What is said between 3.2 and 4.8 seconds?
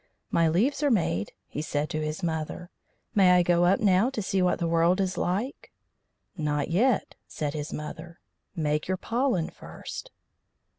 I go up now to see what the